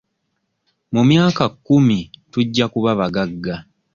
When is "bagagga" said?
2.99-3.55